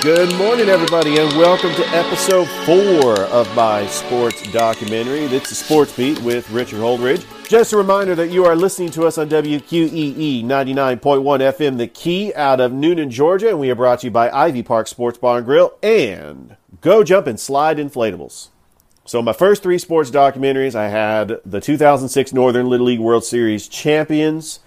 Good 0.00 0.32
morning, 0.36 0.68
everybody, 0.68 1.18
and 1.18 1.28
welcome 1.36 1.74
to 1.74 1.84
episode 1.88 2.46
four 2.64 3.18
of 3.32 3.52
my 3.56 3.84
sports 3.88 4.48
documentary. 4.52 5.22
It's 5.24 5.48
the 5.48 5.56
Sports 5.56 5.96
Beat 5.96 6.20
with 6.20 6.48
Richard 6.50 6.78
Holdridge. 6.78 7.26
Just 7.48 7.72
a 7.72 7.76
reminder 7.76 8.14
that 8.14 8.30
you 8.30 8.44
are 8.44 8.54
listening 8.54 8.92
to 8.92 9.08
us 9.08 9.18
on 9.18 9.28
WQEE 9.28 10.44
99.1 10.44 11.00
FM, 11.00 11.78
The 11.78 11.88
Key, 11.88 12.32
out 12.34 12.60
of 12.60 12.70
Newnan, 12.70 13.10
Georgia, 13.10 13.48
and 13.48 13.58
we 13.58 13.70
are 13.72 13.74
brought 13.74 13.98
to 14.00 14.06
you 14.06 14.12
by 14.12 14.30
Ivy 14.30 14.62
Park 14.62 14.86
Sports 14.86 15.18
Bar 15.18 15.38
and 15.38 15.46
Grill 15.46 15.76
and 15.82 16.56
Go 16.80 17.02
Jump 17.02 17.26
and 17.26 17.40
Slide 17.40 17.78
Inflatables. 17.78 18.50
So, 19.04 19.20
my 19.20 19.32
first 19.32 19.64
three 19.64 19.78
sports 19.78 20.12
documentaries, 20.12 20.76
I 20.76 20.90
had 20.90 21.40
the 21.44 21.60
2006 21.60 22.32
Northern 22.32 22.68
Little 22.68 22.86
League 22.86 23.00
World 23.00 23.24
Series 23.24 23.66
champions, 23.66 24.60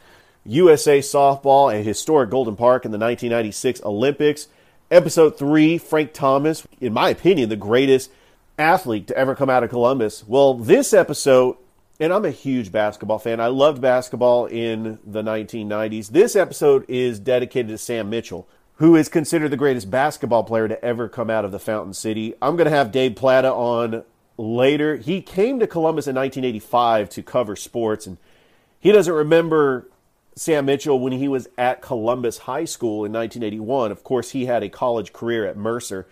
USA 0.45 0.99
softball, 0.99 1.73
and 1.73 1.85
historic 1.85 2.29
Golden 2.29 2.57
Park 2.57 2.83
in 2.83 2.91
the 2.91 2.97
1996 2.97 3.81
Olympics. 3.85 4.49
Episode 4.91 5.37
three, 5.37 5.77
Frank 5.77 6.11
Thomas, 6.11 6.67
in 6.81 6.91
my 6.91 7.07
opinion, 7.07 7.47
the 7.47 7.55
greatest 7.55 8.11
athlete 8.59 9.07
to 9.07 9.15
ever 9.15 9.35
come 9.35 9.49
out 9.49 9.63
of 9.63 9.69
Columbus. 9.69 10.27
Well, 10.27 10.53
this 10.53 10.93
episode, 10.93 11.55
and 11.97 12.11
I'm 12.11 12.25
a 12.25 12.31
huge 12.31 12.73
basketball 12.73 13.17
fan. 13.17 13.39
I 13.39 13.47
loved 13.47 13.81
basketball 13.81 14.47
in 14.47 14.99
the 15.05 15.21
1990s. 15.21 16.09
This 16.09 16.35
episode 16.35 16.83
is 16.89 17.19
dedicated 17.19 17.69
to 17.69 17.77
Sam 17.77 18.09
Mitchell, 18.09 18.49
who 18.75 18.97
is 18.97 19.07
considered 19.07 19.51
the 19.51 19.55
greatest 19.55 19.89
basketball 19.89 20.43
player 20.43 20.67
to 20.67 20.83
ever 20.83 21.07
come 21.07 21.29
out 21.29 21.45
of 21.45 21.53
the 21.53 21.59
Fountain 21.59 21.93
City. 21.93 22.33
I'm 22.41 22.57
going 22.57 22.69
to 22.69 22.75
have 22.75 22.91
Dave 22.91 23.15
Platta 23.15 23.53
on 23.53 24.03
later. 24.37 24.97
He 24.97 25.21
came 25.21 25.61
to 25.61 25.67
Columbus 25.67 26.05
in 26.05 26.15
1985 26.15 27.09
to 27.11 27.23
cover 27.23 27.55
sports, 27.55 28.05
and 28.05 28.17
he 28.77 28.91
doesn't 28.91 29.13
remember 29.13 29.87
Sam 30.35 30.65
Mitchell 30.65 30.99
when 30.99 31.13
he 31.13 31.27
was 31.27 31.49
at 31.57 31.81
Columbus 31.81 32.39
High 32.39 32.65
School 32.65 33.05
in 33.05 33.11
1981. 33.11 33.91
Of 33.91 34.03
course, 34.03 34.31
he 34.31 34.45
had 34.45 34.63
a 34.63 34.69
college 34.69 35.13
career 35.13 35.45
at 35.45 35.57
Mercer. 35.57 36.07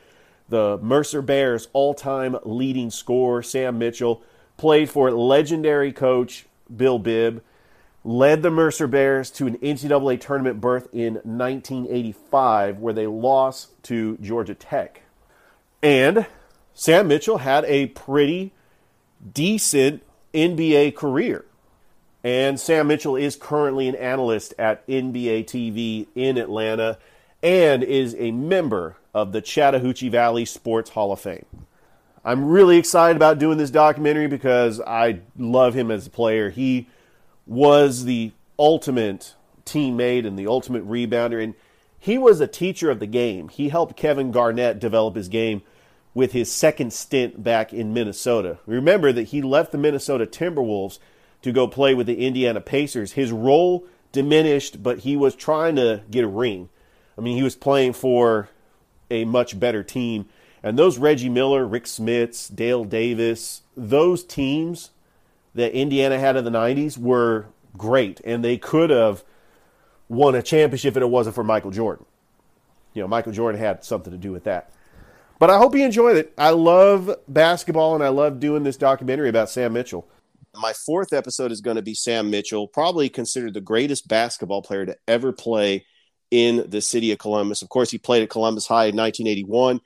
The 0.50 0.78
Mercer 0.82 1.22
Bears 1.22 1.68
all 1.74 1.94
time 1.94 2.38
leading 2.44 2.90
scorer, 2.90 3.42
Sam 3.44 3.78
Mitchell, 3.78 4.22
played 4.58 4.90
for 4.90 5.12
legendary 5.12 5.94
coach 5.94 6.48
Bill 6.76 7.00
Bibb, 7.00 7.42
led 8.04 8.42
the 8.42 8.52
Mercer 8.52 8.88
Bears 8.88 9.32
to 9.32 9.48
an 9.48 9.58
NCAA 9.58 10.20
tournament 10.20 10.60
berth 10.60 10.88
in 10.94 11.16
1985, 11.16 12.80
where 12.80 12.94
they 12.94 13.08
lost 13.08 13.82
to 13.84 14.18
Georgia 14.18 14.56
Tech. 14.56 15.04
And 15.82 16.26
Sam 16.74 17.08
Mitchell 17.08 17.40
had 17.40 17.64
a 17.66 17.88
pretty 17.88 18.54
decent 19.34 20.04
NBA 20.34 20.96
career. 20.96 21.46
And 22.24 22.60
Sam 22.60 22.88
Mitchell 22.88 23.16
is 23.16 23.36
currently 23.36 23.88
an 23.88 23.96
analyst 23.96 24.54
at 24.60 24.86
NBA 24.88 25.46
TV 25.46 26.08
in 26.16 26.38
Atlanta 26.38 26.98
and 27.42 27.84
is 27.84 28.16
a 28.20 28.32
member 28.32 28.98
of 29.14 29.32
the 29.32 29.42
Chattahoochee 29.42 30.10
Valley 30.10 30.46
Sports 30.46 30.92
Hall 30.92 31.12
of 31.12 31.22
Fame. 31.22 31.46
I'm 32.26 32.46
really 32.46 32.78
excited 32.78 33.16
about 33.16 33.40
doing 33.40 33.58
this 33.58 33.72
documentary 33.72 34.28
because 34.28 34.82
I 34.82 35.22
love 35.38 35.74
him 35.74 35.90
as 35.90 36.08
a 36.08 36.10
player. 36.10 36.50
He 36.50 36.88
was 37.48 38.04
the 38.04 38.34
ultimate 38.58 39.36
teammate 39.66 40.28
and 40.28 40.38
the 40.38 40.48
ultimate 40.48 40.88
rebounder, 40.88 41.42
and 41.42 41.56
he 41.98 42.18
was 42.18 42.42
a 42.42 42.48
teacher 42.48 42.92
of 42.92 43.00
the 43.00 43.08
game. 43.08 43.48
He 43.48 43.70
helped 43.70 43.96
Kevin 43.96 44.32
Garnett 44.32 44.80
develop 44.80 45.16
his 45.16 45.30
game 45.30 45.62
with 46.14 46.34
his 46.34 46.52
second 46.52 46.92
stint 46.92 47.42
back 47.44 47.72
in 47.72 47.94
Minnesota. 47.94 48.60
Remember 48.66 49.14
that 49.14 49.30
he 49.30 49.42
left 49.42 49.72
the 49.72 49.78
Minnesota 49.78 50.26
Timberwolves 50.26 51.00
to 51.42 51.52
go 51.52 51.68
play 51.68 51.94
with 51.94 52.08
the 52.08 52.26
Indiana 52.26 52.62
Pacers. 52.62 53.14
His 53.14 53.32
role 53.32 53.86
diminished, 54.12 54.82
but 54.84 55.00
he 55.00 55.16
was 55.16 55.36
trying 55.36 55.76
to 55.76 56.02
get 56.10 56.24
a 56.24 56.28
ring. 56.28 56.70
I 57.18 57.22
mean, 57.22 57.38
he 57.38 57.44
was 57.44 57.56
playing 57.56 57.94
for 57.94 58.50
a 59.10 59.26
much 59.26 59.60
better 59.60 59.84
team. 59.84 60.28
And 60.62 60.78
those 60.78 60.98
Reggie 60.98 61.30
Miller, 61.30 61.66
Rick 61.66 61.86
Smits, 61.86 62.54
Dale 62.54 62.84
Davis, 62.84 63.62
those 63.76 64.24
teams 64.24 64.92
that 65.56 65.74
Indiana 65.74 66.20
had 66.20 66.36
in 66.36 66.44
the 66.44 66.52
90s 66.52 66.98
were 66.98 67.48
great. 67.78 68.22
And 68.26 68.44
they 68.44 68.58
could 68.58 68.90
have 68.90 69.24
won 70.08 70.36
a 70.36 70.42
championship 70.42 70.98
if 70.98 71.02
it 71.02 71.10
wasn't 71.10 71.36
for 71.36 71.44
Michael 71.44 71.72
Jordan. 71.72 72.06
You 72.94 73.02
know, 73.02 73.08
Michael 73.08 73.32
Jordan 73.32 73.60
had 73.60 73.84
something 73.84 74.12
to 74.12 74.18
do 74.18 74.32
with 74.32 74.44
that. 74.44 74.72
But 75.38 75.50
I 75.50 75.58
hope 75.58 75.74
you 75.74 75.86
enjoyed 75.86 76.18
it. 76.18 76.34
I 76.38 76.50
love 76.50 77.16
basketball 77.28 77.96
and 77.96 78.04
I 78.04 78.10
love 78.10 78.42
doing 78.42 78.64
this 78.64 78.76
documentary 78.76 79.30
about 79.30 79.50
Sam 79.50 79.72
Mitchell. 79.74 80.06
My 80.56 80.74
fourth 80.74 81.14
episode 81.14 81.52
is 81.52 81.62
going 81.62 81.76
to 81.76 81.82
be 81.82 81.94
Sam 81.94 82.30
Mitchell, 82.30 82.68
probably 82.68 83.10
considered 83.10 83.54
the 83.54 83.62
greatest 83.62 84.08
basketball 84.08 84.62
player 84.62 84.86
to 84.86 84.98
ever 85.08 85.32
play 85.32 85.86
in 86.32 86.70
the 86.70 86.82
city 86.82 87.12
of 87.12 87.20
Columbus. 87.20 87.62
Of 87.62 87.70
course, 87.70 87.92
he 87.92 87.98
played 87.98 88.24
at 88.24 88.30
Columbus 88.30 88.68
High 88.68 88.86
in 88.86 88.96
1981. 88.96 89.82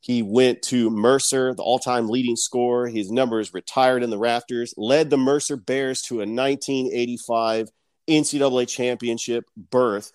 He 0.00 0.22
went 0.22 0.60
to 0.64 0.90
Mercer, 0.90 1.54
the 1.54 1.62
all 1.62 1.78
time 1.78 2.08
leading 2.08 2.36
scorer. 2.36 2.88
His 2.88 3.10
number 3.10 3.40
is 3.40 3.54
retired 3.54 4.02
in 4.02 4.10
the 4.10 4.18
rafters, 4.18 4.74
led 4.76 5.08
the 5.08 5.16
Mercer 5.16 5.56
Bears 5.56 6.02
to 6.02 6.16
a 6.16 6.26
1985 6.26 7.68
NCAA 8.06 8.68
championship 8.68 9.44
berth. 9.56 10.12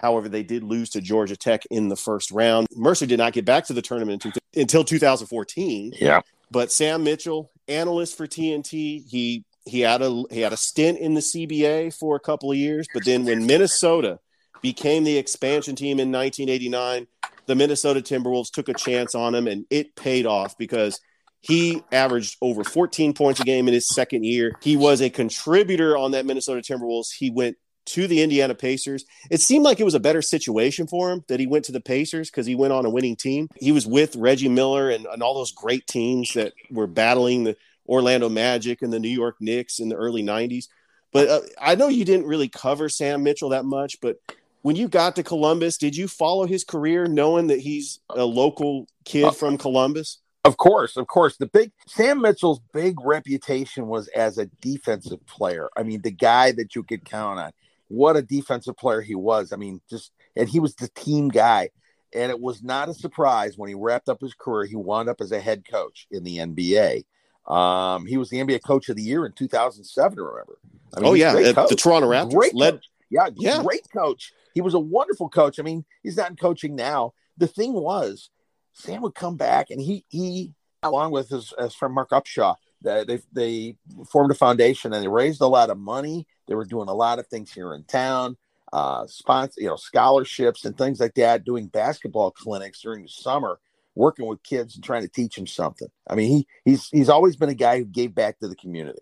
However, 0.00 0.28
they 0.28 0.44
did 0.44 0.62
lose 0.62 0.90
to 0.90 1.00
Georgia 1.00 1.36
Tech 1.36 1.62
in 1.70 1.88
the 1.88 1.96
first 1.96 2.30
round. 2.30 2.68
Mercer 2.76 3.06
did 3.06 3.18
not 3.18 3.32
get 3.32 3.44
back 3.44 3.66
to 3.66 3.72
the 3.72 3.82
tournament 3.82 4.24
until 4.54 4.84
2014. 4.84 5.94
Yeah. 6.00 6.20
But 6.52 6.70
Sam 6.70 7.02
Mitchell, 7.02 7.50
analyst 7.68 8.16
for 8.16 8.26
TNT, 8.26 9.06
he 9.08 9.44
he 9.64 9.80
had 9.80 10.02
a 10.02 10.24
he 10.30 10.40
had 10.40 10.52
a 10.52 10.56
stint 10.56 10.98
in 10.98 11.14
the 11.14 11.20
CBA 11.20 11.96
for 11.96 12.16
a 12.16 12.20
couple 12.20 12.50
of 12.50 12.56
years, 12.56 12.86
but 12.92 13.04
then 13.04 13.24
when 13.24 13.46
Minnesota 13.46 14.18
became 14.62 15.04
the 15.04 15.16
expansion 15.16 15.76
team 15.76 16.00
in 16.00 16.10
1989, 16.10 17.06
the 17.46 17.54
Minnesota 17.54 18.00
Timberwolves 18.00 18.50
took 18.50 18.68
a 18.68 18.74
chance 18.74 19.14
on 19.14 19.34
him 19.34 19.46
and 19.46 19.64
it 19.70 19.94
paid 19.94 20.26
off 20.26 20.56
because 20.58 21.00
he 21.40 21.82
averaged 21.92 22.36
over 22.42 22.64
14 22.64 23.14
points 23.14 23.40
a 23.40 23.44
game 23.44 23.68
in 23.68 23.74
his 23.74 23.88
second 23.88 24.24
year. 24.24 24.52
He 24.60 24.76
was 24.76 25.00
a 25.00 25.10
contributor 25.10 25.96
on 25.96 26.10
that 26.12 26.26
Minnesota 26.26 26.60
Timberwolves. 26.60 27.12
He 27.16 27.30
went 27.30 27.56
to 27.88 28.06
the 28.06 28.22
Indiana 28.22 28.54
Pacers. 28.54 29.04
It 29.30 29.40
seemed 29.40 29.64
like 29.64 29.80
it 29.80 29.84
was 29.84 29.94
a 29.94 30.00
better 30.00 30.22
situation 30.22 30.86
for 30.86 31.10
him 31.10 31.24
that 31.28 31.40
he 31.40 31.46
went 31.46 31.64
to 31.66 31.72
the 31.72 31.80
Pacers 31.80 32.30
because 32.30 32.46
he 32.46 32.54
went 32.54 32.72
on 32.72 32.86
a 32.86 32.90
winning 32.90 33.16
team. 33.16 33.48
He 33.56 33.72
was 33.72 33.86
with 33.86 34.16
Reggie 34.16 34.48
Miller 34.48 34.90
and, 34.90 35.06
and 35.06 35.22
all 35.22 35.34
those 35.34 35.52
great 35.52 35.86
teams 35.86 36.34
that 36.34 36.52
were 36.70 36.86
battling 36.86 37.44
the 37.44 37.56
Orlando 37.88 38.28
Magic 38.28 38.82
and 38.82 38.92
the 38.92 39.00
New 39.00 39.08
York 39.08 39.36
Knicks 39.40 39.78
in 39.78 39.88
the 39.88 39.96
early 39.96 40.22
90s. 40.22 40.66
But 41.12 41.28
uh, 41.28 41.40
I 41.60 41.74
know 41.74 41.88
you 41.88 42.04
didn't 42.04 42.26
really 42.26 42.48
cover 42.48 42.88
Sam 42.88 43.22
Mitchell 43.22 43.48
that 43.50 43.64
much, 43.64 44.00
but 44.00 44.18
when 44.62 44.76
you 44.76 44.88
got 44.88 45.16
to 45.16 45.22
Columbus, 45.22 45.78
did 45.78 45.96
you 45.96 46.08
follow 46.08 46.46
his 46.46 46.64
career 46.64 47.06
knowing 47.06 47.46
that 47.46 47.60
he's 47.60 48.00
a 48.10 48.24
local 48.24 48.86
kid 49.04 49.34
from 49.34 49.56
Columbus? 49.56 50.18
Of 50.44 50.56
course, 50.56 50.96
of 50.96 51.06
course. 51.06 51.36
The 51.36 51.46
big 51.46 51.72
Sam 51.86 52.22
Mitchell's 52.22 52.60
big 52.72 53.00
reputation 53.02 53.86
was 53.86 54.08
as 54.08 54.38
a 54.38 54.46
defensive 54.60 55.24
player. 55.26 55.68
I 55.76 55.82
mean, 55.82 56.02
the 56.02 56.10
guy 56.10 56.52
that 56.52 56.74
you 56.74 56.82
could 56.82 57.04
count 57.04 57.38
on. 57.38 57.52
What 57.88 58.16
a 58.16 58.22
defensive 58.22 58.76
player 58.76 59.00
he 59.00 59.14
was. 59.14 59.52
I 59.52 59.56
mean, 59.56 59.80
just 59.88 60.12
and 60.36 60.48
he 60.48 60.60
was 60.60 60.74
the 60.74 60.88
team 60.88 61.28
guy. 61.28 61.70
And 62.14 62.30
it 62.30 62.40
was 62.40 62.62
not 62.62 62.88
a 62.88 62.94
surprise 62.94 63.58
when 63.58 63.68
he 63.68 63.74
wrapped 63.74 64.08
up 64.08 64.22
his 64.22 64.32
career. 64.32 64.64
He 64.64 64.76
wound 64.76 65.10
up 65.10 65.20
as 65.20 65.30
a 65.30 65.40
head 65.40 65.64
coach 65.70 66.06
in 66.10 66.24
the 66.24 66.38
NBA. 66.38 67.04
Um, 67.46 68.06
he 68.06 68.16
was 68.16 68.30
the 68.30 68.38
NBA 68.38 68.62
Coach 68.62 68.88
of 68.88 68.96
the 68.96 69.02
Year 69.02 69.26
in 69.26 69.32
2007. 69.32 70.18
Remember? 70.18 70.58
I 70.94 71.00
mean, 71.00 71.10
oh 71.10 71.14
yeah, 71.14 71.32
the 71.32 71.76
Toronto 71.78 72.08
Raptors 72.08 72.34
great 72.34 72.54
led. 72.54 72.74
Coach. 72.74 72.90
Yeah, 73.10 73.28
yeah, 73.36 73.62
great 73.62 73.90
coach. 73.90 74.32
He 74.54 74.60
was 74.60 74.74
a 74.74 74.78
wonderful 74.78 75.28
coach. 75.28 75.58
I 75.58 75.62
mean, 75.62 75.84
he's 76.02 76.16
not 76.16 76.30
in 76.30 76.36
coaching 76.36 76.76
now. 76.76 77.14
The 77.38 77.46
thing 77.46 77.72
was, 77.72 78.30
Sam 78.74 79.02
would 79.02 79.14
come 79.14 79.36
back 79.36 79.70
and 79.70 79.80
he 79.80 80.04
he 80.08 80.52
along 80.82 81.10
with 81.10 81.28
his, 81.28 81.52
his 81.58 81.74
friend 81.74 81.94
Mark 81.94 82.10
Upshaw, 82.10 82.56
they 82.82 83.20
they 83.32 83.76
formed 84.10 84.30
a 84.30 84.34
foundation 84.34 84.92
and 84.92 85.02
they 85.02 85.08
raised 85.08 85.40
a 85.40 85.46
lot 85.46 85.70
of 85.70 85.78
money. 85.78 86.26
They 86.46 86.54
were 86.54 86.64
doing 86.64 86.88
a 86.88 86.94
lot 86.94 87.18
of 87.18 87.26
things 87.26 87.52
here 87.52 87.74
in 87.74 87.84
town, 87.84 88.36
uh, 88.72 89.06
sponsor, 89.06 89.60
you 89.60 89.68
know, 89.68 89.76
scholarships 89.76 90.64
and 90.64 90.76
things 90.76 91.00
like 91.00 91.14
that. 91.14 91.44
Doing 91.44 91.66
basketball 91.66 92.30
clinics 92.30 92.80
during 92.80 93.02
the 93.02 93.08
summer, 93.08 93.58
working 93.94 94.26
with 94.26 94.42
kids 94.42 94.74
and 94.74 94.84
trying 94.84 95.02
to 95.02 95.08
teach 95.08 95.36
them 95.36 95.46
something. 95.46 95.88
I 96.08 96.14
mean, 96.14 96.30
he 96.30 96.46
he's 96.64 96.88
he's 96.88 97.08
always 97.08 97.36
been 97.36 97.48
a 97.48 97.54
guy 97.54 97.78
who 97.78 97.84
gave 97.84 98.14
back 98.14 98.38
to 98.40 98.48
the 98.48 98.56
community. 98.56 99.00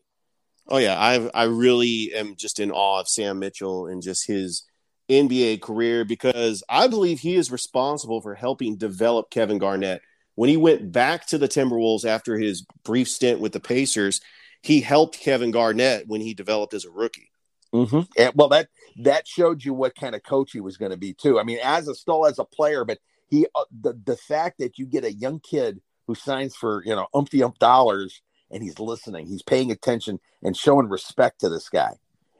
Oh 0.68 0.78
yeah, 0.78 0.98
I 0.98 1.28
I 1.34 1.44
really 1.44 2.12
am 2.14 2.34
just 2.36 2.58
in 2.58 2.72
awe 2.72 3.00
of 3.00 3.08
Sam 3.08 3.38
Mitchell 3.38 3.86
and 3.86 4.02
just 4.02 4.26
his 4.26 4.64
NBA 5.08 5.60
career 5.62 6.04
because 6.04 6.64
I 6.68 6.88
believe 6.88 7.20
he 7.20 7.36
is 7.36 7.52
responsible 7.52 8.20
for 8.20 8.34
helping 8.34 8.76
develop 8.76 9.30
Kevin 9.30 9.58
Garnett. 9.58 10.02
When 10.36 10.48
he 10.48 10.56
went 10.56 10.92
back 10.92 11.26
to 11.28 11.38
the 11.38 11.48
Timberwolves 11.48 12.04
after 12.04 12.38
his 12.38 12.64
brief 12.84 13.08
stint 13.08 13.40
with 13.40 13.52
the 13.52 13.60
Pacers, 13.60 14.20
he 14.62 14.80
helped 14.80 15.18
Kevin 15.18 15.50
Garnett 15.50 16.06
when 16.06 16.20
he 16.20 16.34
developed 16.34 16.74
as 16.74 16.84
a 16.84 16.90
rookie. 16.90 17.30
Mm-hmm. 17.74 18.00
And, 18.16 18.32
well, 18.34 18.48
that 18.48 18.68
that 18.98 19.26
showed 19.26 19.64
you 19.64 19.74
what 19.74 19.94
kind 19.94 20.14
of 20.14 20.22
coach 20.22 20.52
he 20.52 20.60
was 20.60 20.76
going 20.76 20.92
to 20.92 20.96
be 20.96 21.12
too. 21.12 21.38
I 21.38 21.42
mean, 21.42 21.58
as 21.62 21.88
a 21.88 21.94
still 21.94 22.26
as 22.26 22.38
a 22.38 22.44
player, 22.44 22.84
but 22.84 22.98
he 23.28 23.46
uh, 23.54 23.64
the 23.80 24.00
the 24.04 24.16
fact 24.16 24.58
that 24.58 24.78
you 24.78 24.86
get 24.86 25.04
a 25.04 25.12
young 25.12 25.40
kid 25.40 25.80
who 26.06 26.14
signs 26.14 26.54
for 26.54 26.82
you 26.86 26.94
know 26.94 27.06
umpty 27.12 27.42
ump 27.42 27.58
dollars 27.58 28.22
and 28.50 28.62
he's 28.62 28.78
listening, 28.78 29.26
he's 29.26 29.42
paying 29.42 29.70
attention 29.72 30.20
and 30.42 30.56
showing 30.56 30.88
respect 30.88 31.40
to 31.40 31.48
this 31.48 31.68
guy, 31.68 31.92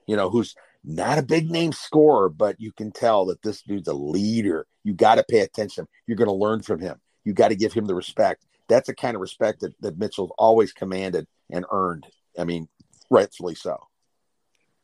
you 0.06 0.16
know, 0.16 0.31
who's 0.31 0.54
not 0.84 1.19
a 1.19 1.22
big 1.22 1.50
name 1.50 1.72
scorer, 1.72 2.28
but 2.28 2.60
you 2.60 2.70
can 2.72 2.93
tell 2.93 3.26
that 3.26 3.43
this 3.43 3.62
dude's 3.62 3.88
a 3.88 3.94
leader. 3.94 4.66
You 4.84 4.94
got 4.94 5.16
to 5.16 5.25
pay 5.25 5.40
attention. 5.40 5.88
You're 6.06 6.16
going 6.16 6.28
to 6.28 6.34
learn 6.34 6.62
from 6.62 6.81
him. 6.81 7.00
You 7.26 7.34
got 7.34 7.49
to 7.49 7.56
give 7.56 7.73
him 7.73 7.87
the 7.87 7.94
respect. 7.94 8.46
That's 8.69 8.87
the 8.87 8.94
kind 8.94 9.17
of 9.17 9.20
respect 9.20 9.61
that, 9.61 9.75
that 9.81 9.99
Mitchell's 9.99 10.31
always 10.38 10.73
commanded 10.73 11.26
and 11.50 11.67
earned. 11.70 12.06
I 12.38 12.44
mean, 12.44 12.69
rightfully 13.11 13.56
so. 13.56 13.78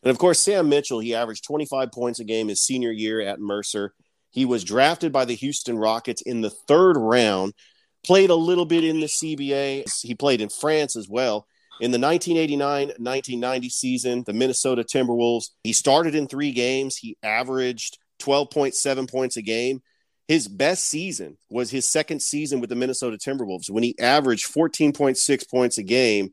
And 0.02 0.10
of 0.10 0.18
course, 0.18 0.40
Sam 0.40 0.68
Mitchell, 0.68 0.98
he 0.98 1.14
averaged 1.14 1.44
25 1.44 1.92
points 1.92 2.18
a 2.18 2.24
game 2.24 2.48
his 2.48 2.60
senior 2.60 2.90
year 2.90 3.20
at 3.20 3.40
Mercer. 3.40 3.94
He 4.30 4.44
was 4.44 4.64
drafted 4.64 5.12
by 5.12 5.24
the 5.24 5.36
Houston 5.36 5.78
Rockets 5.78 6.20
in 6.20 6.40
the 6.40 6.50
third 6.50 6.96
round, 6.96 7.54
played 8.04 8.30
a 8.30 8.34
little 8.34 8.66
bit 8.66 8.82
in 8.82 8.98
the 8.98 9.06
CBA. 9.06 10.02
He 10.02 10.14
played 10.16 10.40
in 10.40 10.48
France 10.48 10.96
as 10.96 11.08
well. 11.08 11.46
In 11.80 11.92
the 11.92 11.98
1989 11.98 12.88
1990 12.88 13.68
season, 13.68 14.24
the 14.26 14.32
Minnesota 14.32 14.82
Timberwolves, 14.82 15.50
he 15.62 15.72
started 15.72 16.16
in 16.16 16.26
three 16.26 16.50
games. 16.50 16.96
He 16.96 17.16
averaged 17.22 17.98
12.7 18.20 19.08
points 19.08 19.36
a 19.36 19.42
game. 19.42 19.80
His 20.28 20.48
best 20.48 20.84
season 20.84 21.36
was 21.50 21.70
his 21.70 21.88
second 21.88 22.22
season 22.22 22.60
with 22.60 22.70
the 22.70 22.76
Minnesota 22.76 23.16
Timberwolves 23.16 23.70
when 23.70 23.82
he 23.82 23.98
averaged 23.98 24.52
14.6 24.52 25.50
points 25.50 25.78
a 25.78 25.82
game. 25.82 26.30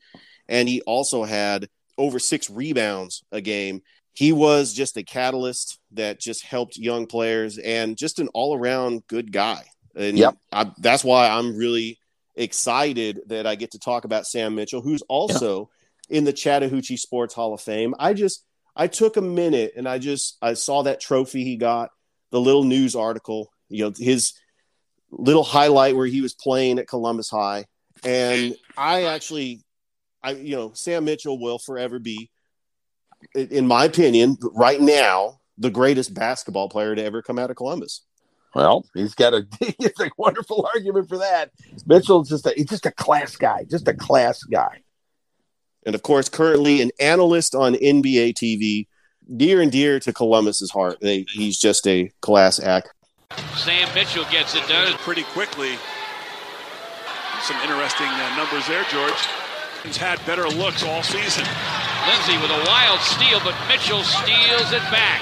And 0.48 0.70
he 0.70 0.82
also 0.82 1.24
had 1.24 1.68
over 1.98 2.20
six 2.20 2.50
rebounds 2.50 3.24
a 3.32 3.42
game. 3.42 3.82
He 4.14 4.32
was 4.32 4.74
just 4.74 4.98
a 4.98 5.04
catalyst 5.04 5.80
that 5.92 6.20
just 6.20 6.44
helped 6.44 6.78
young 6.78 7.08
players 7.08 7.58
and 7.58 7.98
just 7.98 8.20
an 8.20 8.30
all 8.30 8.56
around 8.56 9.06
good 9.08 9.32
guy. 9.32 9.64
And 9.96 10.18
yep. 10.18 10.38
I, 10.52 10.72
that's 10.78 11.04
why 11.04 11.30
I'm 11.30 11.56
really 11.56 12.00
excited 12.36 13.22
that 13.28 13.46
I 13.46 13.56
get 13.56 13.72
to 13.72 13.80
talk 13.80 14.06
about 14.06 14.26
Sam 14.26 14.56
Mitchell, 14.56 14.82
who's 14.82 15.02
also 15.04 15.70
in 16.10 16.24
the 16.24 16.34
Chattahoochee 16.34 16.98
Sports 16.98 17.34
Hall 17.34 17.54
of 17.54 17.62
Fame. 17.62 17.94
I 18.00 18.14
just, 18.14 18.44
I 18.76 18.88
took 18.88 19.18
a 19.18 19.22
minute 19.22 19.74
and 19.76 19.88
I 19.88 20.00
just, 20.00 20.38
I 20.42 20.54
saw 20.54 20.84
that 20.84 21.02
trophy 21.02 21.44
he 21.44 21.58
got, 21.58 21.92
the 22.32 22.40
little 22.40 22.64
news 22.64 22.96
article, 22.96 23.52
you 23.70 23.86
know, 23.86 23.94
his 23.98 24.34
little 25.12 25.44
highlight 25.44 25.96
where 25.96 26.08
he 26.08 26.22
was 26.22 26.34
playing 26.34 26.80
at 26.80 26.88
Columbus 26.88 27.30
High. 27.30 27.66
And 28.04 28.56
I 28.78 29.04
actually 29.04 29.62
I 30.24 30.32
you 30.32 30.56
know 30.56 30.72
Sam 30.74 31.06
Mitchell 31.06 31.40
will 31.40 31.60
forever 31.60 32.00
be, 32.00 32.30
in 33.36 33.68
my 33.68 33.86
opinion, 33.86 34.38
right 34.54 34.80
now 34.80 35.40
the 35.58 35.70
greatest 35.70 36.14
basketball 36.14 36.70
player 36.70 36.96
to 36.96 37.04
ever 37.04 37.22
come 37.22 37.38
out 37.38 37.50
of 37.50 37.58
Columbus. 37.58 38.02
Well, 38.56 38.86
he's 38.94 39.16
got 39.16 39.34
a 39.34 39.46
he's 39.78 40.00
a 40.00 40.10
wonderful 40.18 40.68
argument 40.74 41.10
for 41.10 41.18
that. 41.18 41.52
Mitchell's 41.86 42.30
just 42.30 42.46
a 42.46 42.54
he's 42.56 42.70
just 42.70 42.86
a 42.86 42.92
class 42.92 43.36
guy, 43.36 43.66
just 43.70 43.88
a 43.88 43.94
class 43.94 44.44
guy. 44.44 44.82
And 45.86 45.96
of 45.96 46.04
course, 46.04 46.30
currently 46.30 46.82
an 46.82 46.92
analyst 47.00 47.56
on 47.56 47.74
NBA 47.74 48.34
TV, 48.34 48.88
dear 49.38 49.62
and 49.62 49.72
dear 49.72 50.00
to 50.02 50.14
Columbus's 50.14 50.72
heart. 50.72 50.98
They, 51.02 51.26
he's 51.32 51.58
just 51.58 51.88
a 51.88 52.12
class 52.22 52.60
act. 52.60 52.94
Sam 53.60 53.94
Mitchell 53.94 54.24
gets 54.32 54.56
it 54.56 54.66
done 54.70 54.94
pretty 55.00 55.24
quickly. 55.24 55.76
Some 57.44 57.58
interesting 57.58 58.08
uh, 58.08 58.36
numbers 58.38 58.66
there, 58.68 58.86
George. 58.90 59.20
He's 59.84 59.98
had 59.98 60.24
better 60.26 60.48
looks 60.48 60.82
all 60.82 61.04
season. 61.04 61.44
Lindsay 62.08 62.38
with 62.40 62.52
a 62.52 62.64
wild 62.66 63.00
steal, 63.02 63.40
but 63.44 63.56
Mitchell 63.68 64.02
steals 64.04 64.72
it 64.72 64.84
back. 64.90 65.22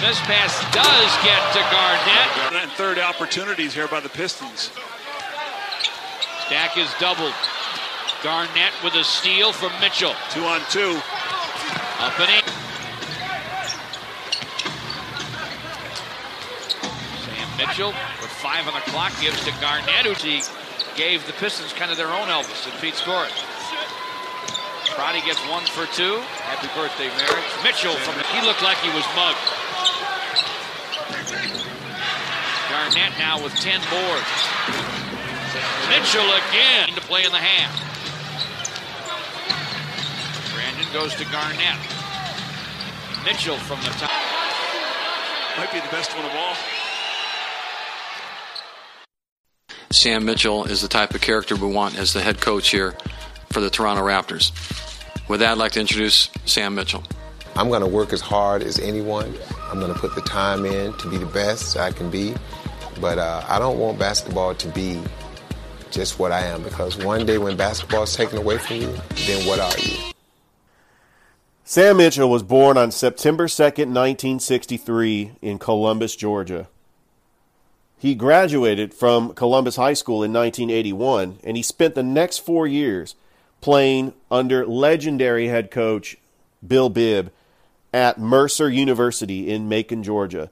This 0.00 0.20
pass 0.28 0.60
does 0.76 1.10
get 1.24 1.40
to 1.54 1.60
Garnett. 1.72 2.62
And 2.62 2.70
third 2.72 2.98
opportunities 2.98 3.72
here 3.72 3.88
by 3.88 4.00
the 4.00 4.10
Pistons. 4.10 4.70
Stack 6.46 6.76
is 6.76 6.92
doubled. 7.00 7.34
Garnett 8.22 8.72
with 8.84 8.94
a 8.94 9.04
steal 9.04 9.52
from 9.52 9.72
Mitchell. 9.80 10.14
Two 10.30 10.44
on 10.44 10.60
two. 10.68 11.00
Up 11.98 12.20
and 12.20 12.30
in. 12.30 12.63
Mitchell 17.56 17.94
with 18.20 18.30
five 18.42 18.66
on 18.66 18.74
the 18.74 18.84
clock 18.90 19.12
gives 19.20 19.38
to 19.44 19.52
Garnett, 19.60 20.06
who 20.06 20.14
he 20.14 20.42
gave 20.96 21.26
the 21.26 21.32
Pistons 21.34 21.72
kind 21.72 21.90
of 21.90 21.96
their 21.96 22.10
own 22.10 22.26
Elvis 22.26 22.66
and 22.66 22.74
Pete 22.80 22.94
scored. 22.94 23.30
Roddy 24.98 25.22
gets 25.22 25.38
one 25.50 25.64
for 25.66 25.86
two. 25.94 26.18
Happy 26.46 26.66
birthday, 26.74 27.10
marriage. 27.18 27.50
Mitchell 27.62 27.94
from 28.06 28.14
the, 28.18 28.22
he 28.30 28.42
looked 28.46 28.62
like 28.62 28.78
he 28.78 28.90
was 28.90 29.06
mugged. 29.14 29.38
Garnett 32.70 33.14
now 33.18 33.42
with 33.42 33.54
10 33.58 33.80
boards. 33.90 34.30
Mitchell 35.90 36.26
again 36.26 36.90
to 36.94 37.00
play 37.06 37.24
in 37.24 37.30
the 37.30 37.38
half. 37.38 37.74
Brandon 40.54 40.86
goes 40.92 41.14
to 41.14 41.24
Garnett. 41.30 41.78
Mitchell 43.24 43.58
from 43.66 43.78
the 43.82 43.94
top. 43.98 44.10
Might 45.58 45.72
be 45.72 45.80
the 45.80 45.90
best 45.90 46.14
one 46.14 46.24
of 46.24 46.34
all. 46.34 46.54
Sam 49.94 50.24
Mitchell 50.24 50.64
is 50.64 50.82
the 50.82 50.88
type 50.88 51.14
of 51.14 51.20
character 51.20 51.54
we 51.54 51.68
want 51.68 51.96
as 51.96 52.12
the 52.12 52.20
head 52.20 52.40
coach 52.40 52.70
here 52.70 52.96
for 53.50 53.60
the 53.60 53.70
Toronto 53.70 54.02
Raptors. 54.02 54.50
With 55.28 55.38
that, 55.38 55.52
I'd 55.52 55.58
like 55.58 55.70
to 55.72 55.80
introduce 55.80 56.30
Sam 56.46 56.74
Mitchell. 56.74 57.04
I'm 57.54 57.68
going 57.68 57.80
to 57.80 57.86
work 57.86 58.12
as 58.12 58.20
hard 58.20 58.64
as 58.64 58.80
anyone. 58.80 59.32
I'm 59.70 59.78
going 59.78 59.94
to 59.94 59.98
put 59.98 60.16
the 60.16 60.20
time 60.22 60.66
in 60.66 60.94
to 60.94 61.08
be 61.08 61.16
the 61.16 61.26
best 61.26 61.76
I 61.76 61.92
can 61.92 62.10
be. 62.10 62.34
But 63.00 63.18
uh, 63.18 63.44
I 63.48 63.60
don't 63.60 63.78
want 63.78 63.96
basketball 63.96 64.56
to 64.56 64.68
be 64.70 65.00
just 65.92 66.18
what 66.18 66.32
I 66.32 66.40
am 66.40 66.64
because 66.64 66.96
one 66.96 67.24
day 67.24 67.38
when 67.38 67.56
basketball 67.56 68.02
is 68.02 68.16
taken 68.16 68.36
away 68.36 68.58
from 68.58 68.78
you, 68.78 68.92
then 69.26 69.46
what 69.46 69.60
are 69.60 69.78
you? 69.78 69.96
Sam 71.62 71.98
Mitchell 71.98 72.28
was 72.28 72.42
born 72.42 72.76
on 72.76 72.90
September 72.90 73.46
2nd, 73.46 73.94
1963, 73.94 75.34
in 75.40 75.58
Columbus, 75.60 76.16
Georgia. 76.16 76.66
He 78.04 78.14
graduated 78.14 78.92
from 78.92 79.32
Columbus 79.32 79.76
High 79.76 79.94
School 79.94 80.22
in 80.22 80.30
1981, 80.30 81.38
and 81.42 81.56
he 81.56 81.62
spent 81.62 81.94
the 81.94 82.02
next 82.02 82.40
four 82.40 82.66
years 82.66 83.14
playing 83.62 84.12
under 84.30 84.66
legendary 84.66 85.48
head 85.48 85.70
coach 85.70 86.18
Bill 86.68 86.90
Bibb 86.90 87.32
at 87.94 88.18
Mercer 88.18 88.68
University 88.68 89.50
in 89.50 89.70
Macon, 89.70 90.02
Georgia. 90.02 90.50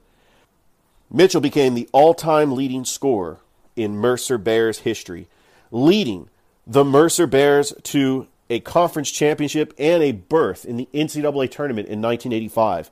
Mitchell 1.11 1.41
became 1.41 1.75
the 1.75 1.87
all 1.91 2.15
time 2.15 2.53
leading 2.53 2.85
scorer 2.85 3.37
in 3.75 3.97
Mercer 3.97 4.39
Bears 4.39 4.79
history, 4.79 5.27
leading 5.69 6.29
the 6.65 6.83
Mercer 6.83 7.27
Bears 7.27 7.71
to 7.83 8.25
a 8.49 8.61
conference 8.61 9.11
championship 9.11 9.75
and 9.77 10.01
a 10.01 10.11
berth 10.11 10.65
in 10.65 10.77
the 10.77 10.89
NCAA 10.91 11.51
tournament 11.51 11.87
in 11.87 12.01
1985, 12.01 12.89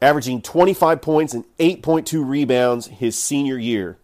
averaging 0.00 0.42
25 0.42 1.00
points 1.00 1.34
and 1.34 1.44
8.2 1.58 2.28
rebounds 2.28 2.86
his 2.86 3.18
senior 3.18 3.58
year. 3.58 3.98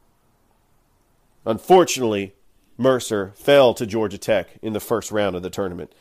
Unfortunately, 1.44 2.34
Mercer 2.78 3.32
fell 3.34 3.75
to 3.75 3.87
Georgia 3.87 4.18
Tech 4.18 4.49
in 4.62 4.72
the 4.72 4.80
first 4.80 5.11
round 5.11 5.37
of 5.37 5.42
the 5.42 5.50
tournament. 5.50 5.92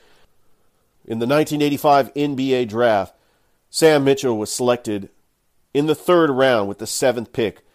In 1.05 1.19
the 1.19 1.27
1985 1.27 2.13
NBA 2.13 2.67
draft, 2.69 3.15
Sam 3.69 4.03
Mitchell 4.03 4.37
was 4.37 4.53
selected 4.53 5.09
in 5.73 5.87
the 5.87 5.95
third 5.95 6.29
round 6.29 6.67
with 6.67 6.79
the 6.79 6.87
seventh 6.87 7.33
pick. 7.33 7.65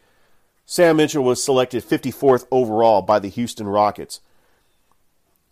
Sam 0.64 0.96
Mitchell 0.96 1.24
was 1.24 1.42
selected 1.42 1.84
54th 1.84 2.46
overall 2.50 3.02
by 3.02 3.18
the 3.18 3.28
Houston 3.28 3.66
Rockets. 3.66 4.20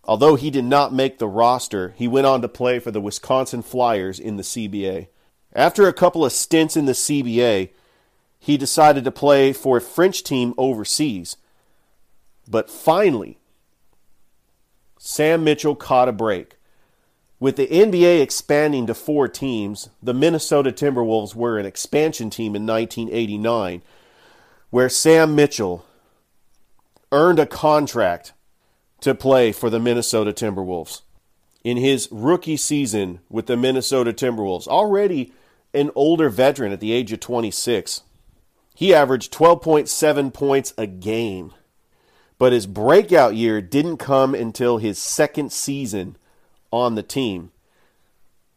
Although 0.05 0.35
he 0.35 0.51
did 0.51 0.65
not 0.65 0.93
make 0.93 1.19
the 1.19 1.29
roster, 1.29 1.95
he 1.97 2.07
went 2.07 2.27
on 2.27 2.43
to 2.43 2.49
play 2.49 2.79
for 2.79 2.91
the 2.91 3.01
Wisconsin 3.01 3.63
Flyers 3.63 4.21
in 4.21 4.37
the 4.37 4.43
CBA. 4.43 5.09
After 5.55 5.87
a 5.87 5.93
couple 5.93 6.25
of 6.25 6.33
stints 6.33 6.77
in 6.77 6.87
the 6.87 6.93
CBA, 6.93 7.71
he 8.39 8.57
decided 8.57 9.05
to 9.05 9.11
play 9.11 9.53
for 9.53 9.77
a 9.77 9.81
French 9.81 10.25
team 10.25 10.53
overseas. 10.59 11.37
But 12.49 12.69
finally, 12.69 13.39
Sam 14.99 15.45
Mitchell 15.45 15.77
caught 15.77 16.09
a 16.09 16.13
break. 16.13 16.57
With 17.39 17.57
the 17.57 17.67
NBA 17.67 18.21
expanding 18.21 18.87
to 18.87 18.95
four 18.95 19.29
teams, 19.29 19.91
the 20.03 20.15
Minnesota 20.15 20.73
Timberwolves 20.73 21.35
were 21.35 21.59
an 21.59 21.67
expansion 21.67 22.31
team 22.31 22.57
in 22.57 22.67
1989, 22.67 23.83
where 24.71 24.89
Sam 24.89 25.35
Mitchell 25.35 25.85
earned 27.13 27.39
a 27.39 27.47
contract 27.47 28.33
to 29.01 29.15
play 29.15 29.53
for 29.53 29.71
the 29.71 29.79
Minnesota 29.79 30.33
Timberwolves. 30.33 31.03
in 31.63 31.79
his 31.79 32.09
rookie 32.11 32.59
season 32.59 33.21
with 33.31 33.47
the 33.47 33.57
Minnesota 33.57 34.13
Timberwolves, 34.13 34.69
already 34.69 35.33
an 35.75 35.91
older 35.95 36.29
veteran 36.29 36.73
at 36.73 36.81
the 36.81 36.93
age 36.93 37.13
of 37.13 37.21
26. 37.21 38.03
He 38.75 38.95
averaged 38.95 39.33
12.7 39.33 40.33
points 40.33 40.75
a 40.77 40.87
game. 40.87 41.53
But 42.39 42.53
his 42.53 42.67
breakout 42.67 43.35
year 43.35 43.61
didn't 43.61 43.99
come 43.99 44.35
until 44.35 44.79
his 44.79 44.99
second 44.99 45.53
season 45.53 46.17
on 46.73 46.95
the 46.95 47.03
team. 47.03 47.53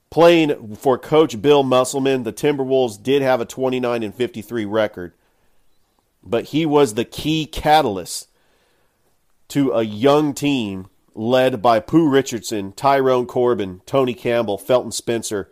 Playing 0.09 0.75
for 0.75 0.97
coach 0.97 1.41
Bill 1.41 1.63
Musselman, 1.63 2.23
the 2.23 2.33
Timberwolves 2.33 3.01
did 3.01 3.21
have 3.21 3.41
a 3.41 3.45
29 3.45 4.03
and 4.03 4.15
53 4.15 4.65
record. 4.65 5.13
But 6.23 6.45
he 6.45 6.65
was 6.65 6.93
the 6.93 7.05
key 7.05 7.45
catalyst 7.45 8.29
to 9.49 9.71
a 9.71 9.83
young 9.83 10.33
team 10.33 10.87
led 11.13 11.61
by 11.61 11.79
Pooh 11.79 12.09
Richardson, 12.09 12.71
Tyrone 12.73 13.25
Corbin, 13.25 13.81
Tony 13.85 14.13
Campbell, 14.13 14.57
Felton 14.57 14.91
Spencer. 14.91 15.49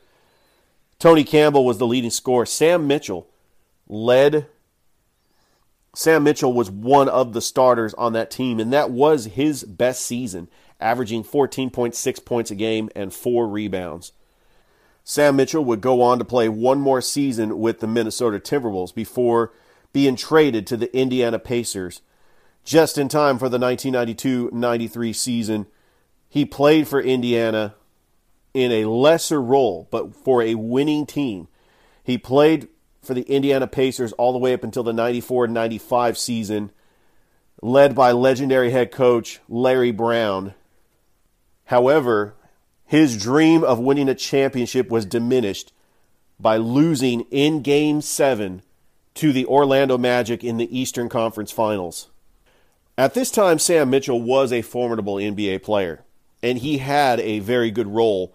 Tony 1.06 1.24
Campbell 1.24 1.64
was 1.64 1.78
the 1.78 1.86
leading 1.86 2.10
scorer. 2.10 2.48
Sam 2.48 2.88
Mitchell 2.88 3.28
led. 3.88 4.48
Sam 5.94 6.24
Mitchell 6.24 6.52
was 6.52 6.72
one 6.72 7.08
of 7.08 7.34
the 7.34 7.42
starters 7.42 7.94
on 7.94 8.14
that 8.14 8.32
team, 8.32 8.60
and 8.60 8.74
that 8.74 8.90
was 8.90 9.26
his 9.26 9.64
best 9.66 10.04
season, 10.04 10.50
averaging 10.80 11.24
14.6 11.24 12.26
points 12.26 12.50
a 12.50 12.56
game 12.56 12.90
and 12.96 13.14
four 13.14 13.48
rebounds. 13.48 14.14
Sam 15.04 15.36
Mitchell 15.36 15.64
would 15.64 15.80
go 15.80 16.02
on 16.02 16.18
to 16.18 16.26
play 16.26 16.50
one 16.50 16.80
more 16.80 17.02
season 17.02 17.60
with 17.60 17.82
the 17.82 17.88
Minnesota 17.88 18.40
Timberwolves 18.40 18.96
before 18.96 19.54
being 19.94 20.16
traded 20.16 20.66
to 20.66 20.76
the 20.76 20.92
Indiana 20.98 21.38
Pacers 21.38 22.02
just 22.64 22.98
in 22.98 23.10
time 23.10 23.38
for 23.38 23.48
the 23.48 23.60
1992 23.60 24.50
93 24.52 25.14
season. 25.14 25.68
He 26.28 26.46
played 26.46 26.88
for 26.88 27.00
Indiana 27.00 27.76
in 28.56 28.72
a 28.72 28.86
lesser 28.86 29.42
role, 29.42 29.88
but 29.92 30.16
for 30.16 30.42
a 30.42 30.56
winning 30.56 31.06
team. 31.06 31.50
He 32.02 32.18
played 32.18 32.70
for 33.04 33.14
the 33.14 33.24
Indiana 33.24 33.68
Pacers 33.68 34.14
all 34.14 34.32
the 34.32 34.40
way 34.40 34.54
up 34.54 34.64
until 34.64 34.82
the 34.82 34.94
94 34.94 35.48
95 35.48 36.18
season, 36.18 36.72
led 37.62 37.94
by 37.94 38.14
legendary 38.14 38.72
head 38.72 38.92
coach 38.92 39.42
Larry 39.50 39.92
Brown. 39.92 40.54
However, 41.66 42.36
his 42.86 43.22
dream 43.22 43.62
of 43.62 43.80
winning 43.80 44.08
a 44.08 44.16
championship 44.16 44.90
was 44.90 45.06
diminished 45.06 45.74
by 46.40 46.56
losing 46.56 47.22
in 47.32 47.62
Game 47.62 48.00
7 48.00 48.62
to 49.16 49.34
the 49.34 49.46
Orlando 49.48 49.98
Magic 49.98 50.46
in 50.46 50.56
the 50.56 50.78
Eastern 50.78 51.10
Conference 51.10 51.52
Finals. 51.52 52.08
At 52.98 53.16
this 53.16 53.32
time, 53.32 53.60
Sam 53.60 53.90
Mitchell 53.90 54.22
was 54.22 54.54
a 54.54 54.62
formidable 54.62 55.16
NBA 55.16 55.62
player, 55.62 56.06
and 56.42 56.60
he 56.60 56.78
had 56.78 57.20
a 57.20 57.40
very 57.40 57.70
good 57.70 57.88
role 57.88 58.34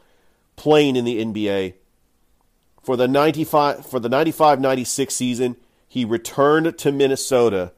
playing 0.60 0.94
in 0.94 1.06
the 1.06 1.24
NBA. 1.24 1.72
For 2.82 2.94
the 2.94 3.08
95 3.08 3.86
for 3.86 3.98
the 3.98 4.10
95-96 4.10 5.10
season, 5.10 5.56
he 5.88 6.04
returned 6.04 6.76
to 6.76 6.92
Minnesota 6.92 7.72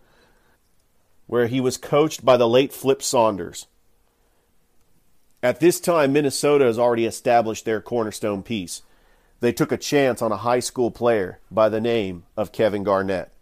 where 1.28 1.46
he 1.46 1.60
was 1.60 1.76
coached 1.78 2.24
by 2.24 2.36
the 2.36 2.48
late 2.48 2.72
Flip 2.72 3.00
Saunders. 3.00 3.68
At 5.44 5.60
this 5.60 5.78
time, 5.78 6.12
Minnesota 6.12 6.64
has 6.64 6.78
already 6.78 7.06
established 7.06 7.64
their 7.64 7.80
cornerstone 7.80 8.42
piece. 8.42 8.82
They 9.38 9.52
took 9.52 9.70
a 9.70 9.76
chance 9.76 10.20
on 10.20 10.32
a 10.32 10.36
high 10.38 10.60
school 10.60 10.90
player 10.90 11.38
by 11.52 11.68
the 11.68 11.80
name 11.80 12.24
of 12.36 12.50
Kevin 12.50 12.82
Garnett. 12.82 13.32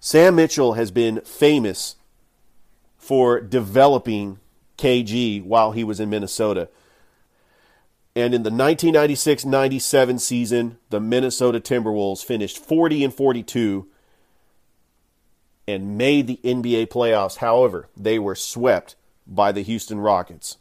Sam 0.00 0.36
Mitchell 0.36 0.72
has 0.72 0.90
been 0.90 1.20
famous 1.20 1.96
for 2.96 3.40
developing 3.40 4.38
KG 4.78 5.44
while 5.44 5.72
he 5.72 5.84
was 5.84 6.00
in 6.00 6.08
Minnesota. 6.08 6.70
And 8.18 8.34
in 8.34 8.42
the 8.42 8.50
1996 8.50 9.44
97 9.44 10.18
season, 10.18 10.78
the 10.90 10.98
Minnesota 10.98 11.60
Timberwolves 11.60 12.24
finished 12.24 12.58
40 12.58 13.04
and 13.04 13.14
42 13.14 13.86
and 15.68 15.96
made 15.96 16.26
the 16.26 16.40
NBA 16.42 16.88
playoffs. 16.88 17.36
However, 17.36 17.88
they 17.96 18.18
were 18.18 18.34
swept 18.34 18.96
by 19.24 19.52
the 19.52 19.62
Houston 19.62 20.00
Rockets. 20.00 20.56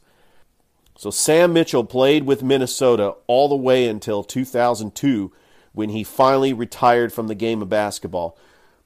So 1.00 1.10
Sam 1.10 1.52
Mitchell 1.52 1.84
played 1.84 2.28
with 2.28 2.44
Minnesota 2.44 3.16
all 3.26 3.50
the 3.50 3.56
way 3.56 3.88
until 3.88 4.24
2002 4.24 5.34
when 5.74 5.90
he 5.90 6.04
finally 6.04 6.54
retired 6.54 7.12
from 7.12 7.28
the 7.28 7.34
game 7.34 7.64
of 7.64 7.70
basketball. 7.70 8.38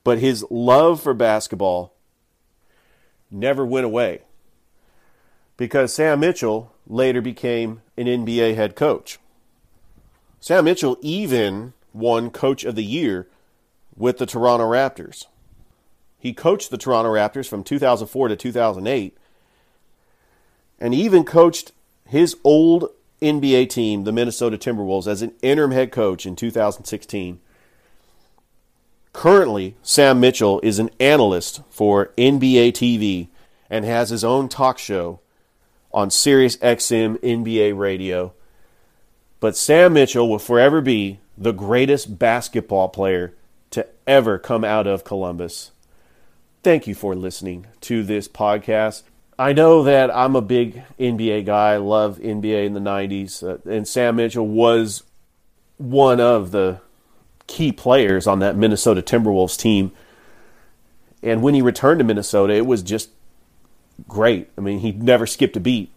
But 0.06 0.20
his 0.20 0.46
love 0.50 1.01
for 1.01 1.13
basketball 1.13 1.94
never 3.30 3.66
went 3.66 3.86
away 3.86 4.22
because 5.58 5.94
Sam 5.94 6.22
Mitchell 6.22 6.72
later 6.92 7.22
became 7.22 7.82
an 7.98 8.06
NBA 8.06 8.56
head 8.56 8.76
coach. 8.76 9.18
Sam 10.40 10.66
Mitchell 10.66 10.98
even 11.02 11.74
won 11.94 12.30
Coach 12.30 12.64
of 12.66 12.76
the 12.76 12.84
Year 12.84 13.28
with 13.96 14.18
the 14.18 14.26
Toronto 14.26 14.66
Raptors. 14.66 15.26
He 16.20 16.34
coached 16.34 16.70
the 16.70 16.78
Toronto 16.78 17.12
Raptors 17.12 17.48
from 17.48 17.64
2004 17.64 18.28
to 18.28 18.36
2008 18.36 19.18
and 20.80 20.94
even 20.94 21.24
coached 21.24 21.72
his 22.06 22.36
old 22.44 22.90
NBA 23.22 23.70
team, 23.70 24.04
the 24.04 24.12
Minnesota 24.12 24.58
Timberwolves, 24.58 25.08
as 25.08 25.22
an 25.22 25.34
interim 25.42 25.72
head 25.72 25.92
coach 25.92 26.26
in 26.26 26.36
2016. 26.36 27.40
Currently, 29.14 29.76
Sam 29.84 30.20
Mitchell 30.20 30.60
is 30.62 30.80
an 30.80 30.90
analyst 31.00 31.62
for 31.70 32.08
NBA 32.18 32.74
TV 32.74 33.28
and 33.70 33.86
has 33.86 34.10
his 34.10 34.24
own 34.24 34.50
talk 34.50 34.78
show 34.78 35.20
on 35.94 36.10
Sirius 36.10 36.58
XM 36.58 37.18
NBA 37.20 37.78
radio. 37.78 38.34
But 39.40 39.58
Sam 39.58 39.94
Mitchell 39.94 40.30
will 40.30 40.40
forever 40.40 40.82
be 40.82 41.20
the 41.38 41.52
greatest 41.52 42.20
basketball 42.20 42.90
player 42.90 43.34
to 43.72 43.88
ever 44.06 44.38
come 44.38 44.64
out 44.64 44.88
of 44.88 45.04
Columbus. 45.04 45.72
Thank 46.64 46.86
you 46.86 46.94
for 46.94 47.16
listening 47.16 47.66
to 47.82 48.04
this 48.04 48.28
podcast. 48.28 49.04
I 49.40 49.54
know 49.54 49.82
that 49.84 50.16
I'm 50.16 50.36
a 50.36 50.42
big 50.42 50.84
NBA 51.00 51.46
guy. 51.46 51.74
I 51.74 51.78
love 51.78 52.20
NBA 52.20 52.66
in 52.68 52.74
the 52.74 52.80
90s. 52.80 53.42
Uh, 53.42 53.58
and 53.68 53.88
Sam 53.88 54.18
Mitchell 54.18 54.48
was 54.48 55.04
one 55.78 56.20
of 56.20 56.52
the 56.52 56.80
key 57.48 57.72
players 57.72 58.28
on 58.28 58.40
that 58.40 58.56
Minnesota 58.56 59.02
Timberwolves 59.02 59.58
team. 59.58 59.92
And 61.24 61.42
when 61.42 61.56
he 61.56 61.62
returned 61.64 62.00
to 62.00 62.06
Minnesota, 62.06 62.54
it 62.54 62.68
was 62.68 62.84
just 62.84 63.10
great. 64.08 64.50
I 64.58 64.62
mean, 64.62 64.80
he 64.80 64.92
never 64.92 65.26
skipped 65.26 65.58
a 65.58 65.60
beat. 65.60 65.92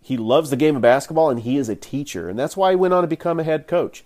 He 0.00 0.16
loves 0.16 0.50
the 0.50 0.56
game 0.56 0.76
of 0.76 0.82
basketball 0.82 1.30
and 1.30 1.40
he 1.40 1.56
is 1.56 1.68
a 1.68 1.74
teacher. 1.74 2.28
And 2.28 2.38
that's 2.38 2.56
why 2.56 2.70
he 2.70 2.76
went 2.76 2.94
on 2.94 3.02
to 3.02 3.08
become 3.08 3.40
a 3.40 3.44
head 3.44 3.66
coach. 3.66 4.04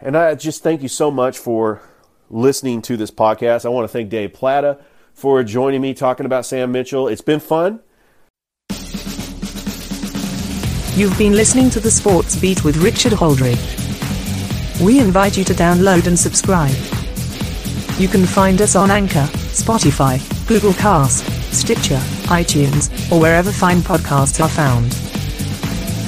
And 0.00 0.16
I 0.16 0.34
just 0.34 0.62
thank 0.62 0.82
you 0.82 0.88
so 0.88 1.10
much 1.10 1.38
for 1.38 1.82
listening 2.30 2.82
to 2.82 2.96
this 2.96 3.10
podcast. 3.10 3.64
I 3.64 3.68
want 3.68 3.84
to 3.84 3.92
thank 3.92 4.10
Dave 4.10 4.32
Platta 4.32 4.78
for 5.12 5.42
joining 5.42 5.80
me 5.80 5.94
talking 5.94 6.26
about 6.26 6.46
Sam 6.46 6.72
Mitchell. 6.72 7.08
It's 7.08 7.20
been 7.20 7.40
fun. 7.40 7.80
You've 10.94 11.16
been 11.18 11.32
listening 11.32 11.70
to 11.70 11.80
the 11.80 11.90
Sports 11.90 12.36
Beat 12.36 12.64
with 12.64 12.76
Richard 12.78 13.12
Holdridge. 13.12 13.86
We 14.80 15.00
invite 15.00 15.36
you 15.36 15.44
to 15.44 15.52
download 15.52 16.06
and 16.06 16.18
subscribe. 16.18 16.74
You 18.00 18.08
can 18.08 18.24
find 18.24 18.62
us 18.62 18.76
on 18.76 18.90
Anchor, 18.90 19.26
Spotify, 19.52 20.18
Google 20.46 20.72
Cast, 20.74 21.37
Stitcher, 21.58 22.00
iTunes, 22.28 22.90
or 23.12 23.20
wherever 23.20 23.52
fine 23.52 23.78
podcasts 23.78 24.42
are 24.42 24.48
found. 24.48 24.94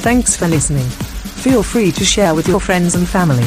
Thanks 0.02 0.36
for 0.36 0.48
listening. 0.48 0.88
Feel 1.44 1.62
free 1.62 1.92
to 1.92 2.04
share 2.04 2.34
with 2.34 2.48
your 2.48 2.60
friends 2.60 2.94
and 2.94 3.08
family. 3.08 3.46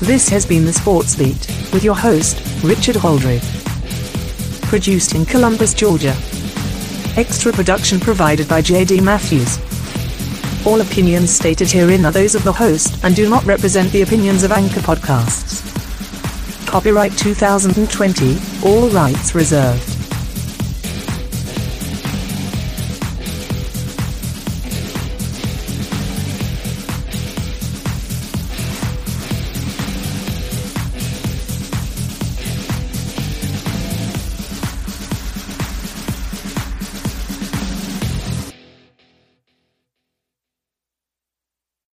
This 0.00 0.28
has 0.28 0.44
been 0.44 0.64
the 0.64 0.72
Sports 0.72 1.16
Beat 1.16 1.46
with 1.72 1.84
your 1.84 1.96
host, 1.96 2.42
Richard 2.62 2.96
Holdridge 2.96 3.60
produced 4.70 5.16
in 5.16 5.26
Columbus, 5.26 5.74
Georgia. 5.74 6.14
Extra 7.16 7.52
production 7.52 7.98
provided 7.98 8.48
by 8.48 8.62
J.D. 8.62 9.00
Matthews. 9.00 9.58
All 10.64 10.80
opinions 10.80 11.34
stated 11.34 11.68
herein 11.68 12.04
are 12.04 12.12
those 12.12 12.36
of 12.36 12.44
the 12.44 12.52
host 12.52 13.02
and 13.02 13.16
do 13.16 13.28
not 13.28 13.44
represent 13.44 13.90
the 13.90 14.02
opinions 14.02 14.44
of 14.44 14.52
Anchor 14.52 14.78
Podcasts. 14.78 15.66
Copyright 16.68 17.18
2020, 17.18 18.38
all 18.64 18.88
rights 18.90 19.34
reserved. 19.34 19.99